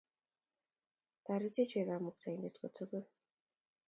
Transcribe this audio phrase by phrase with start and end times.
[1.25, 3.05] Taretech wei kamutaindet kotugul